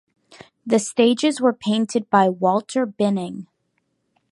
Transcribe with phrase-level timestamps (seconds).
[0.65, 3.45] The stages were painted by Walter Binning.